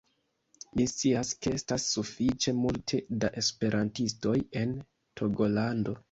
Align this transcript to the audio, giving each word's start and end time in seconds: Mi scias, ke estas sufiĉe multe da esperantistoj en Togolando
Mi 0.77 0.85
scias, 0.91 1.33
ke 1.45 1.51
estas 1.57 1.83
sufiĉe 1.97 2.53
multe 2.61 3.01
da 3.25 3.29
esperantistoj 3.41 4.33
en 4.63 4.73
Togolando 5.21 5.95